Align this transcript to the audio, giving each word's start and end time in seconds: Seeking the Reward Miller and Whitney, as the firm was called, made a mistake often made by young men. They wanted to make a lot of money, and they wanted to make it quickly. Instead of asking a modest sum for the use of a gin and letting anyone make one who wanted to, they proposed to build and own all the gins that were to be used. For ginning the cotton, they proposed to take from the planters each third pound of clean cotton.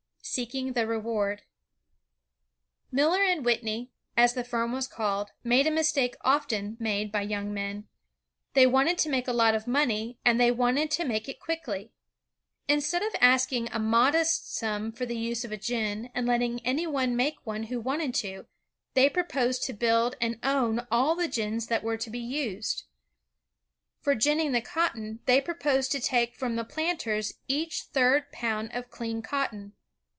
Seeking 0.23 0.73
the 0.73 0.87
Reward 0.87 1.41
Miller 2.91 3.21
and 3.21 3.43
Whitney, 3.43 3.91
as 4.15 4.33
the 4.33 4.45
firm 4.45 4.71
was 4.71 4.87
called, 4.87 5.31
made 5.43 5.67
a 5.67 5.71
mistake 5.71 6.15
often 6.21 6.77
made 6.79 7.11
by 7.11 7.23
young 7.23 7.53
men. 7.53 7.89
They 8.53 8.65
wanted 8.65 8.97
to 8.99 9.09
make 9.09 9.27
a 9.27 9.33
lot 9.33 9.55
of 9.55 9.67
money, 9.67 10.19
and 10.23 10.39
they 10.39 10.51
wanted 10.51 10.89
to 10.91 11.05
make 11.05 11.27
it 11.27 11.39
quickly. 11.41 11.91
Instead 12.69 13.01
of 13.01 13.13
asking 13.19 13.69
a 13.71 13.79
modest 13.79 14.55
sum 14.55 14.93
for 14.93 15.05
the 15.05 15.17
use 15.17 15.43
of 15.43 15.51
a 15.51 15.57
gin 15.57 16.09
and 16.13 16.27
letting 16.27 16.65
anyone 16.65 17.17
make 17.17 17.43
one 17.45 17.63
who 17.63 17.81
wanted 17.81 18.13
to, 18.15 18.45
they 18.93 19.09
proposed 19.09 19.63
to 19.63 19.73
build 19.73 20.15
and 20.21 20.39
own 20.43 20.87
all 20.91 21.15
the 21.15 21.27
gins 21.27 21.65
that 21.67 21.83
were 21.83 21.97
to 21.97 22.11
be 22.11 22.19
used. 22.19 22.83
For 23.99 24.15
ginning 24.15 24.53
the 24.53 24.61
cotton, 24.61 25.19
they 25.25 25.41
proposed 25.41 25.91
to 25.93 25.99
take 25.99 26.35
from 26.35 26.55
the 26.55 26.63
planters 26.63 27.33
each 27.49 27.81
third 27.91 28.31
pound 28.31 28.69
of 28.73 28.91
clean 28.91 29.21
cotton. 29.21 29.73